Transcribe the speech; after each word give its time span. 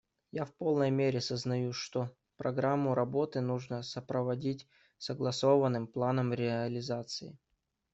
Я 0.31 0.45
в 0.45 0.53
полной 0.55 0.89
мере 0.89 1.21
сознаю, 1.21 1.73
что 1.73 2.09
программу 2.35 2.95
работы 2.95 3.39
нужно 3.39 3.83
сопроводить 3.83 4.67
согласованным 4.97 5.85
планом 5.85 6.33
реализации. 6.33 7.37